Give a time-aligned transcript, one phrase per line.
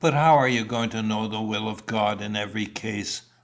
[0.03, 3.21] "But how are you to know the will of God in every case?"